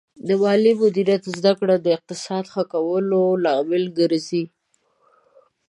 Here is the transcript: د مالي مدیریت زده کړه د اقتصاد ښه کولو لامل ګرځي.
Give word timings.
د 0.27 0.29
مالي 0.41 0.73
مدیریت 0.81 1.23
زده 1.37 1.51
کړه 1.59 1.75
د 1.79 1.87
اقتصاد 1.97 2.45
ښه 2.53 2.63
کولو 2.73 3.21
لامل 3.43 3.83
ګرځي. 3.99 4.43